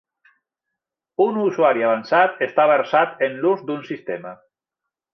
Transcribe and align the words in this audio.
Un 1.25 1.37
usuari 1.43 1.87
avançat 1.89 2.43
està 2.49 2.67
versat 2.75 3.25
en 3.31 3.39
l'ús 3.45 3.65
d'un 3.71 3.89
sistema. 3.93 4.37